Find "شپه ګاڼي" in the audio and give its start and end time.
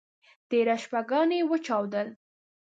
0.83-1.39